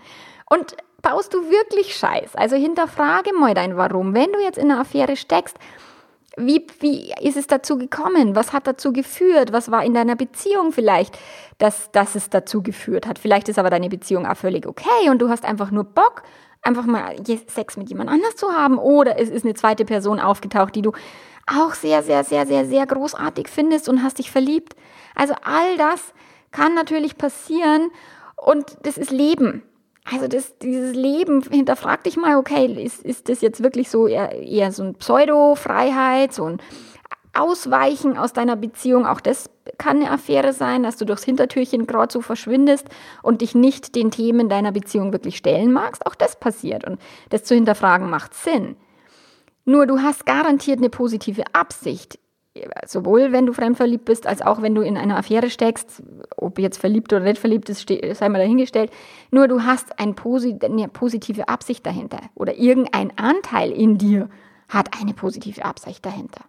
[0.51, 2.35] Und baust du wirklich Scheiß?
[2.35, 4.13] Also hinterfrage mal dein Warum.
[4.13, 5.57] Wenn du jetzt in einer Affäre steckst,
[6.37, 8.37] wie, wie ist es dazu gekommen?
[8.37, 9.53] Was hat dazu geführt?
[9.53, 11.19] Was war in deiner Beziehung vielleicht,
[11.59, 13.19] dass, dass es dazu geführt hat?
[13.19, 16.23] Vielleicht ist aber deine Beziehung auch völlig okay und du hast einfach nur Bock
[16.63, 17.17] einfach mal
[17.47, 20.93] Sex mit jemand anders zu haben oder es ist eine zweite Person aufgetaucht, die du
[21.47, 24.77] auch sehr, sehr, sehr, sehr, sehr großartig findest und hast dich verliebt.
[25.15, 26.13] Also all das
[26.53, 27.91] kann natürlich passieren
[28.37, 29.63] und das ist Leben.
[30.05, 34.33] Also das, dieses Leben, hinterfrag dich mal, okay, ist, ist das jetzt wirklich so eher,
[34.33, 36.59] eher so ein Pseudo-Freiheit, so ein
[37.33, 42.13] Ausweichen aus deiner Beziehung, auch das kann eine Affäre sein, dass du durchs Hintertürchen gerade
[42.13, 42.89] so verschwindest
[43.23, 46.07] und dich nicht den Themen deiner Beziehung wirklich stellen magst.
[46.07, 48.77] Auch das passiert und das zu hinterfragen macht Sinn.
[49.65, 52.19] Nur du hast garantiert eine positive Absicht.
[52.85, 56.03] Sowohl wenn du fremdverliebt bist, als auch wenn du in einer Affäre steckst,
[56.37, 58.91] ob jetzt verliebt oder nicht verliebt ist, sei mal dahingestellt.
[59.31, 62.19] Nur du hast eine positive Absicht dahinter.
[62.35, 64.29] Oder irgendein Anteil in dir
[64.69, 66.45] hat eine positive Absicht dahinter.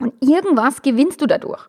[0.00, 1.68] Und irgendwas gewinnst du dadurch.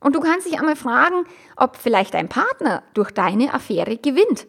[0.00, 4.48] Und du kannst dich einmal fragen, ob vielleicht dein Partner durch deine Affäre gewinnt.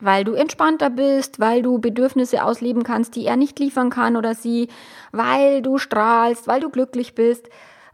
[0.00, 4.34] Weil du entspannter bist, weil du Bedürfnisse ausleben kannst, die er nicht liefern kann oder
[4.34, 4.68] sie,
[5.10, 7.48] weil du strahlst, weil du glücklich bist.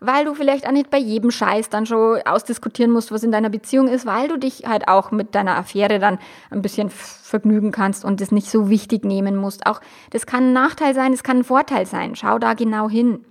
[0.06, 3.50] weil du vielleicht auch nicht bei jedem Scheiß dann schon ausdiskutieren musst, was in deiner
[3.50, 6.18] Beziehung ist, weil du dich halt auch mit deiner Affäre dann
[6.50, 9.66] ein bisschen vergnügen kannst und das nicht so wichtig nehmen musst.
[9.66, 12.16] Auch das kann ein Nachteil sein, es kann ein Vorteil sein.
[12.16, 13.24] Schau da genau hin.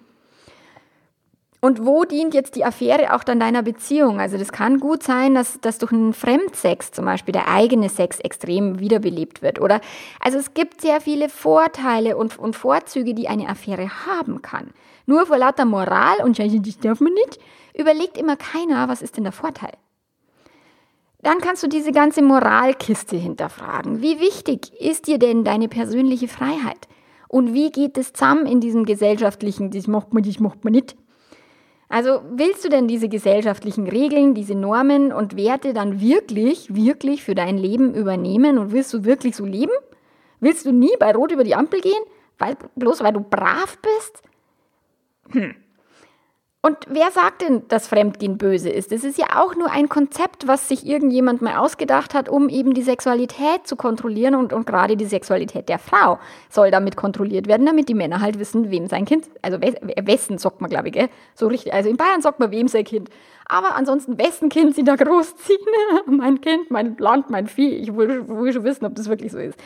[1.63, 4.19] Und wo dient jetzt die Affäre auch dann deiner Beziehung?
[4.19, 8.19] Also das kann gut sein, dass, dass durch einen Fremdsex zum Beispiel der eigene Sex
[8.19, 9.61] extrem wiederbelebt wird.
[9.61, 9.79] Oder
[10.19, 14.71] also es gibt sehr viele Vorteile und, und Vorzüge, die eine Affäre haben kann.
[15.05, 17.39] Nur vor lauter Moral und Scheiße, das darf man nicht,
[17.73, 19.71] überlegt immer keiner, was ist denn der Vorteil.
[21.21, 24.01] Dann kannst du diese ganze Moralkiste hinterfragen.
[24.01, 26.89] Wie wichtig ist dir denn deine persönliche Freiheit?
[27.29, 30.97] Und wie geht es zusammen in diesem gesellschaftlichen, das macht man, das macht man nicht?
[31.93, 37.35] Also willst du denn diese gesellschaftlichen Regeln, diese Normen und Werte dann wirklich, wirklich für
[37.35, 39.73] dein Leben übernehmen und willst du wirklich so leben?
[40.39, 42.03] Willst du nie bei Rot über die Ampel gehen,
[42.39, 44.23] weil, bloß weil du brav bist?
[45.33, 45.53] Hm.
[46.65, 48.93] Und wer sagt denn, dass Fremdgehen böse ist?
[48.93, 52.73] Es ist ja auch nur ein Konzept, was sich irgendjemand mal ausgedacht hat, um eben
[52.73, 57.65] die Sexualität zu kontrollieren und, und gerade die Sexualität der Frau soll damit kontrolliert werden,
[57.65, 61.09] damit die Männer halt wissen, wem sein Kind, also wessen sagt man, glaube ich, gell?
[61.35, 63.09] so richtig, also in Bayern sagt man, wem sein Kind.
[63.45, 65.59] Aber ansonsten, wessen Kind sie da großziehen?
[66.05, 67.75] mein Kind, mein Land, mein Vieh.
[67.75, 69.59] Ich will, will schon wissen, ob das wirklich so ist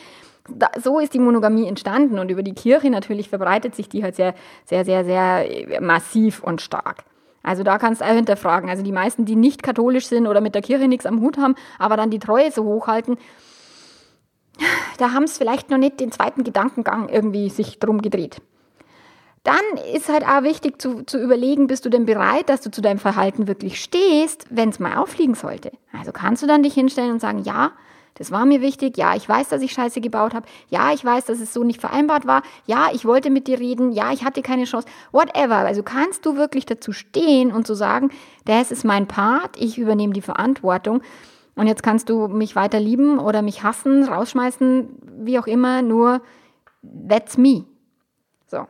[0.48, 4.16] da, so ist die Monogamie entstanden und über die Kirche natürlich verbreitet sich die halt
[4.16, 4.34] sehr,
[4.64, 7.04] sehr, sehr, sehr massiv und stark.
[7.42, 8.68] Also da kannst du auch hinterfragen.
[8.68, 11.54] Also die meisten, die nicht katholisch sind oder mit der Kirche nichts am Hut haben,
[11.78, 13.16] aber dann die Treue so hochhalten,
[14.98, 18.42] da haben es vielleicht noch nicht den zweiten Gedankengang irgendwie sich drum gedreht.
[19.44, 19.62] Dann
[19.94, 22.98] ist halt auch wichtig zu, zu überlegen, bist du denn bereit, dass du zu deinem
[22.98, 25.70] Verhalten wirklich stehst, wenn es mal auffliegen sollte.
[25.96, 27.70] Also kannst du dann dich hinstellen und sagen, ja,
[28.18, 28.96] das war mir wichtig.
[28.96, 30.46] Ja, ich weiß, dass ich Scheiße gebaut habe.
[30.68, 32.42] Ja, ich weiß, dass es so nicht vereinbart war.
[32.66, 33.92] Ja, ich wollte mit dir reden.
[33.92, 34.88] Ja, ich hatte keine Chance.
[35.12, 35.56] Whatever.
[35.56, 38.10] Also kannst du wirklich dazu stehen und zu so sagen,
[38.44, 41.02] das ist mein Part, ich übernehme die Verantwortung.
[41.54, 44.88] Und jetzt kannst du mich weiter lieben oder mich hassen, rausschmeißen,
[45.24, 46.20] wie auch immer, nur
[47.08, 47.64] that's me.
[48.46, 48.66] So.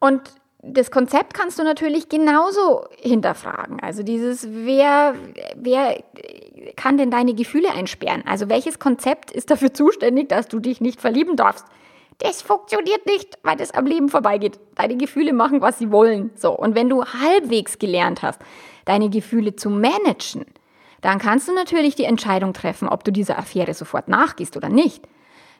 [0.00, 0.22] Und
[0.60, 3.80] das Konzept kannst du natürlich genauso hinterfragen.
[3.80, 5.14] Also dieses, wer,
[5.56, 6.02] wer
[6.76, 8.24] kann denn deine Gefühle einsperren?
[8.26, 11.64] Also welches Konzept ist dafür zuständig, dass du dich nicht verlieben darfst?
[12.18, 14.58] Das funktioniert nicht, weil das am Leben vorbeigeht.
[14.74, 16.30] Deine Gefühle machen, was sie wollen.
[16.34, 16.50] So.
[16.50, 18.40] Und wenn du halbwegs gelernt hast,
[18.84, 20.44] deine Gefühle zu managen,
[21.00, 25.06] dann kannst du natürlich die Entscheidung treffen, ob du dieser Affäre sofort nachgehst oder nicht.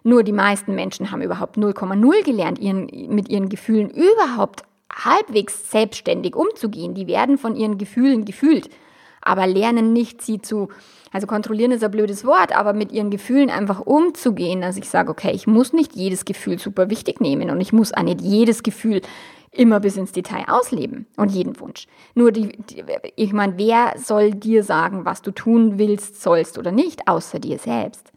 [0.02, 6.34] Nur die meisten Menschen haben überhaupt 0,0 gelernt, ihren, mit ihren Gefühlen überhaupt halbwegs selbstständig
[6.34, 6.94] umzugehen.
[6.94, 8.70] Die werden von ihren Gefühlen gefühlt,
[9.20, 10.68] aber lernen nicht, sie zu,
[11.12, 15.10] also kontrollieren ist ein blödes Wort, aber mit ihren Gefühlen einfach umzugehen, dass ich sage,
[15.10, 18.62] okay, ich muss nicht jedes Gefühl super wichtig nehmen und ich muss auch nicht jedes
[18.62, 19.02] Gefühl
[19.50, 21.86] immer bis ins Detail ausleben und jeden Wunsch.
[22.14, 22.84] Nur die, die
[23.16, 27.58] ich meine, wer soll dir sagen, was du tun willst, sollst oder nicht, außer dir
[27.58, 28.12] selbst?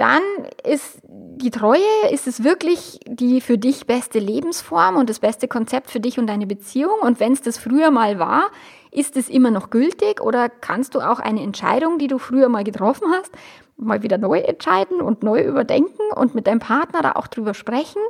[0.00, 0.22] Dann
[0.64, 5.90] ist die Treue, ist es wirklich die für dich beste Lebensform und das beste Konzept
[5.90, 7.00] für dich und deine Beziehung?
[7.02, 8.50] Und wenn es das früher mal war,
[8.90, 12.64] ist es immer noch gültig oder kannst du auch eine Entscheidung, die du früher mal
[12.64, 13.30] getroffen hast,
[13.76, 18.00] mal wieder neu entscheiden und neu überdenken und mit deinem Partner da auch drüber sprechen?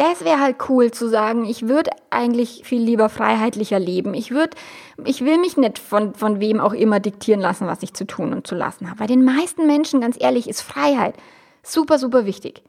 [0.00, 4.14] Das wäre halt cool zu sagen, ich würde eigentlich viel lieber freiheitlicher leben.
[4.14, 4.56] Ich würde,
[5.04, 8.32] ich will mich nicht von, von wem auch immer diktieren lassen, was ich zu tun
[8.32, 9.00] und zu lassen habe.
[9.00, 11.16] Bei den meisten Menschen, ganz ehrlich, ist Freiheit
[11.62, 12.62] super, super wichtig.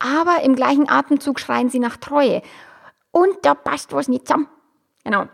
[0.00, 2.42] Aber im gleichen Atemzug schreien sie nach Treue.
[3.12, 4.48] Und da passt was nicht zusammen.
[5.04, 5.28] Genau.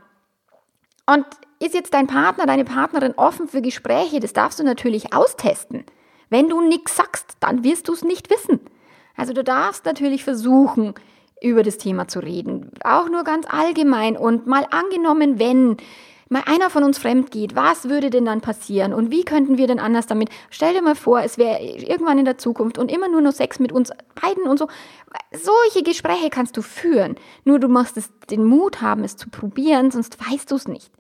[1.07, 1.25] Und
[1.59, 4.21] ist jetzt dein Partner, deine Partnerin offen für Gespräche?
[4.21, 5.87] Das darfst du natürlich austesten.
[6.29, 8.61] Wenn du nichts sagst, dann wirst du es nicht wissen.
[9.17, 10.93] Also du darfst natürlich versuchen,
[11.43, 12.71] über das Thema zu reden.
[12.85, 15.77] Auch nur ganz allgemein und mal angenommen, wenn
[16.31, 19.67] mal einer von uns fremd geht, was würde denn dann passieren und wie könnten wir
[19.67, 20.31] denn anders damit?
[20.49, 23.59] Stell dir mal vor, es wäre irgendwann in der Zukunft und immer nur noch Sex
[23.59, 24.69] mit uns beiden und so.
[25.33, 27.17] Solche Gespräche kannst du führen.
[27.45, 30.93] Nur du musst es, den Mut haben, es zu probieren, sonst weißt du es nicht.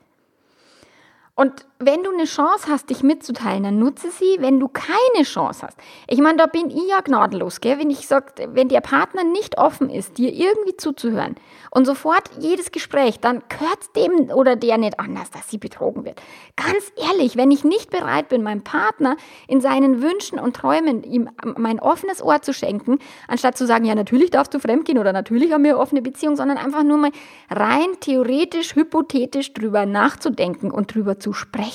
[1.37, 4.36] Und wenn du eine Chance hast, dich mitzuteilen, dann nutze sie.
[4.38, 7.78] Wenn du keine Chance hast, ich meine, da bin ich ja gnadenlos, gell?
[7.78, 11.36] wenn ich sage, wenn der Partner nicht offen ist, dir irgendwie zuzuhören
[11.70, 16.20] und sofort jedes Gespräch, dann gehört dem oder der nicht anders, dass sie betrogen wird.
[16.56, 19.16] Ganz ehrlich, wenn ich nicht bereit bin, meinem Partner
[19.48, 23.94] in seinen Wünschen und Träumen ihm mein offenes Ohr zu schenken, anstatt zu sagen, ja,
[23.94, 27.10] natürlich darfst du fremdgehen oder natürlich haben wir eine offene Beziehung, sondern einfach nur mal
[27.48, 31.69] rein theoretisch, hypothetisch drüber nachzudenken und drüber zu sprechen.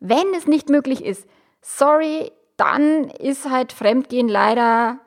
[0.00, 1.26] Wenn es nicht möglich ist,
[1.60, 4.98] sorry, dann ist halt Fremdgehen leider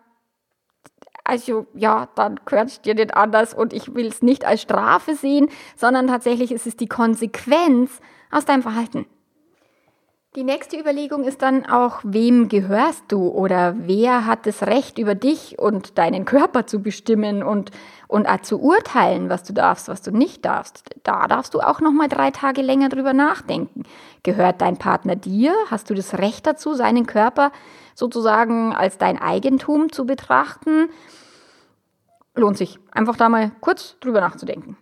[1.24, 5.50] also ja, dann gehört dir nicht anders und ich will es nicht als Strafe sehen,
[5.76, 9.06] sondern tatsächlich ist es die Konsequenz aus deinem Verhalten.
[10.38, 15.13] Die nächste Überlegung ist dann auch, wem gehörst du oder wer hat das Recht über
[15.13, 17.72] dich und deinen Körper zu bestimmen und,
[18.08, 20.96] und auch zu urteilen, was du darfst, was du nicht darfst.
[21.04, 23.84] Da darfst du auch noch mal drei Tage länger drüber nachdenken.
[24.24, 25.54] Gehört dein Partner dir?
[25.70, 27.52] Hast du das Recht dazu, seinen Körper
[27.94, 30.88] sozusagen als dein Eigentum zu betrachten?
[32.36, 34.78] Lohnt sich, einfach da mal kurz drüber nachzudenken.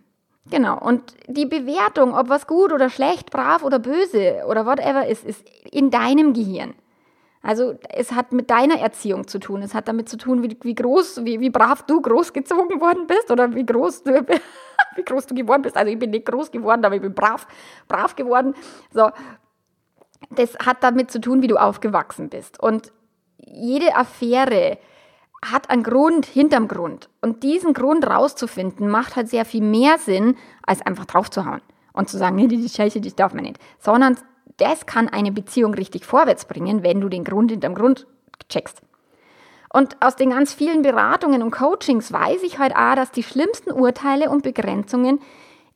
[0.48, 0.78] Genau.
[0.78, 5.44] Und die Bewertung, ob was gut oder schlecht, brav oder böse oder whatever ist, ist
[5.70, 6.74] in deinem Gehirn.
[7.42, 9.62] Also es hat mit deiner Erziehung zu tun.
[9.62, 13.30] Es hat damit zu tun, wie, wie groß, wie, wie brav du großgezogen worden bist
[13.30, 14.26] oder wie groß du,
[14.96, 15.76] wie groß du geworden bist.
[15.76, 17.46] Also ich bin nicht groß geworden, aber ich bin brav,
[17.88, 18.54] brav geworden.
[18.92, 19.10] So,
[20.30, 22.62] das hat damit zu tun, wie du aufgewachsen bist.
[22.62, 22.92] Und
[23.38, 24.78] jede Affäre,
[25.44, 27.08] hat einen Grund hinterm Grund.
[27.20, 32.18] Und diesen Grund rauszufinden, macht halt sehr viel mehr Sinn, als einfach draufzuhauen und zu
[32.18, 33.58] sagen, nee, die Scheiße, das darf man nicht.
[33.78, 34.16] Sondern
[34.58, 38.06] das kann eine Beziehung richtig vorwärts bringen, wenn du den Grund hinterm Grund
[38.48, 38.82] checkst.
[39.72, 43.70] Und aus den ganz vielen Beratungen und Coachings weiß ich halt auch, dass die schlimmsten
[43.70, 45.20] Urteile und Begrenzungen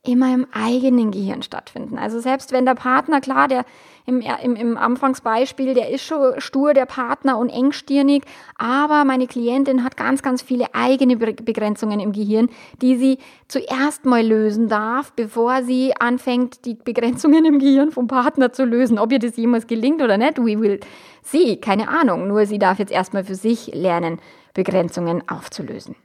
[0.07, 1.97] immer im eigenen Gehirn stattfinden.
[1.97, 3.65] Also selbst wenn der Partner, klar, der
[4.05, 8.23] im, im, im Anfangsbeispiel, der ist schon stur, der Partner und engstirnig,
[8.57, 12.49] aber meine Klientin hat ganz, ganz viele eigene Begrenzungen im Gehirn,
[12.81, 18.53] die sie zuerst mal lösen darf, bevor sie anfängt, die Begrenzungen im Gehirn vom Partner
[18.53, 18.99] zu lösen.
[18.99, 20.79] Ob ihr das jemals gelingt oder nicht, we will
[21.23, 22.27] see, keine Ahnung.
[22.27, 24.19] Nur sie darf jetzt erstmal für sich lernen,
[24.53, 25.95] Begrenzungen aufzulösen.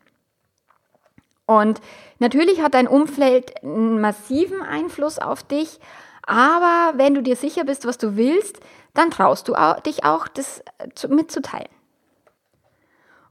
[1.50, 1.80] Und
[2.20, 5.80] natürlich hat dein Umfeld einen massiven Einfluss auf dich,
[6.24, 8.60] aber wenn du dir sicher bist, was du willst,
[8.94, 11.68] dann traust du dich auch, das äh, mitzuteilen.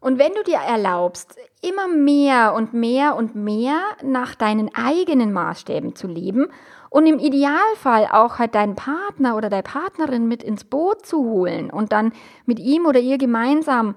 [0.02, 5.96] Und wenn du dir erlaubst, immer mehr und mehr und mehr nach deinen eigenen Maßstäben
[5.96, 6.48] zu leben
[6.90, 11.70] und im Idealfall auch halt deinen Partner oder deine Partnerin mit ins Boot zu holen
[11.70, 12.12] und dann
[12.46, 13.96] mit ihm oder ihr gemeinsam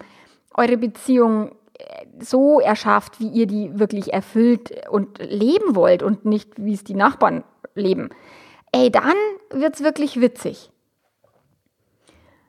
[0.55, 1.57] eure Beziehung
[2.21, 6.95] so erschafft, wie ihr die wirklich erfüllt und leben wollt und nicht, wie es die
[6.95, 8.11] Nachbarn leben,
[8.73, 9.15] ey, dann
[9.51, 10.73] wird's wirklich witzig.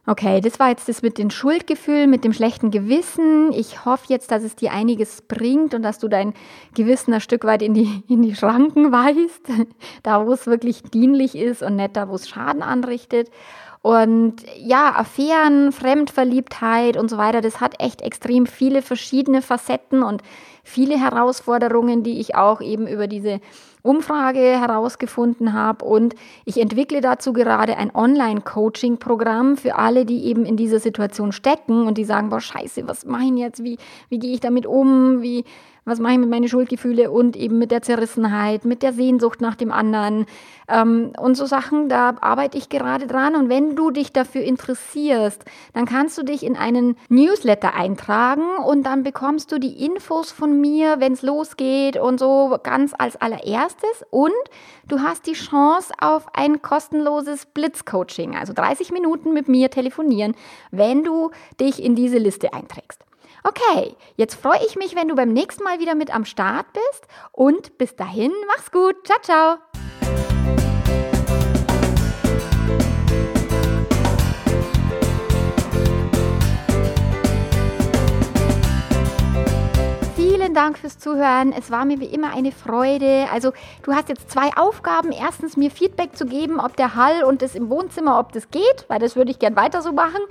[0.06, 3.54] Okay, das war jetzt das mit dem Schuldgefühl, mit dem schlechten Gewissen.
[3.54, 6.34] Ich hoffe jetzt, dass es dir einiges bringt und dass du dein
[6.76, 9.48] Gewissen ein Stück weit in die, in die Schranken weist,
[10.04, 13.32] da wo es wirklich dienlich ist und nicht da, wo es Schaden anrichtet.
[13.84, 20.22] Und ja, Affären, Fremdverliebtheit und so weiter, das hat echt extrem viele verschiedene Facetten und
[20.64, 23.42] viele Herausforderungen, die ich auch eben über diese
[23.82, 25.84] Umfrage herausgefunden habe.
[25.84, 26.16] Und
[26.46, 31.98] ich entwickle dazu gerade ein Online-Coaching-Programm für alle, die eben in dieser Situation stecken und
[31.98, 33.66] die sagen, boah, scheiße, was mache ich jetzt?
[33.66, 35.22] Wie, wie gehe ich damit um?
[35.22, 35.44] Wie,
[35.86, 39.56] was mache ich mit meinen Schuldgefühle und eben mit der Zerrissenheit, mit der Sehnsucht nach
[39.56, 40.26] dem anderen
[40.68, 43.36] ähm, und so Sachen, da arbeite ich gerade dran.
[43.36, 45.44] Und wenn du dich dafür interessierst,
[45.74, 50.60] dann kannst du dich in einen Newsletter eintragen und dann bekommst du die Infos von
[50.60, 54.06] mir, wenn es losgeht und so ganz als allererstes.
[54.10, 54.32] Und
[54.88, 60.36] du hast die Chance auf ein kostenloses Blitzcoaching, also 30 Minuten mit mir telefonieren,
[60.72, 63.03] wenn du dich in diese Liste einträgst.
[63.44, 67.06] Okay, jetzt freue ich mich, wenn du beim nächsten Mal wieder mit am Start bist
[67.32, 68.96] und bis dahin, mach's gut.
[69.06, 69.73] Ciao, ciao.
[80.54, 81.52] Vielen Dank fürs Zuhören.
[81.52, 83.26] Es war mir wie immer eine Freude.
[83.34, 85.12] Also du hast jetzt zwei Aufgaben.
[85.12, 88.86] Erstens mir Feedback zu geben, ob der Hall und das im Wohnzimmer, ob das geht,
[88.88, 90.22] weil das würde ich gern weiter so machen.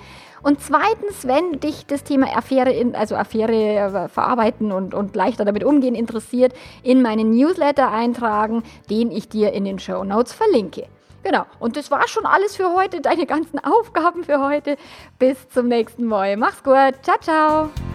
[0.41, 5.45] Und zweitens, wenn dich das Thema Affäre, in, also Affäre äh, verarbeiten und, und leichter
[5.45, 6.55] damit umgehen interessiert,
[6.85, 10.87] in meinen Newsletter eintragen, den ich dir in den Show Notes verlinke.
[11.25, 11.47] Genau.
[11.59, 14.77] Und das war schon alles für heute, deine ganzen Aufgaben für heute.
[15.19, 16.37] Bis zum nächsten Mal.
[16.37, 17.03] Mach's gut.
[17.03, 17.92] Ciao, ciao.